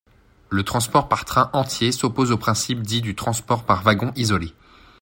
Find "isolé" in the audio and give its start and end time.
4.15-4.51